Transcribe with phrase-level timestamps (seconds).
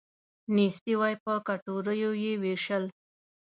[0.55, 2.83] نیستي وی په کټګوریو یې ویشل.